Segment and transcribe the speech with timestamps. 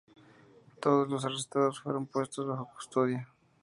[0.79, 3.29] Todos los arrestados fueron puestos bajo custodia.